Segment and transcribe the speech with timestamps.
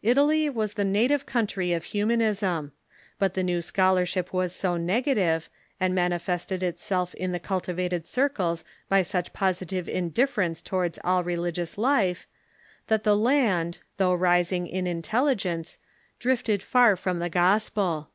[0.00, 2.72] Italy Avas the native country of Humanism.
[3.18, 8.64] But the new scholarship was so negative, and manifested itself in the culti vated circles
[8.88, 12.26] by such positive indifference towards Humanis" ^^^ religious life,
[12.86, 15.76] that the land, though rising in in telligence,
[16.18, 18.08] drifted far from the gospel.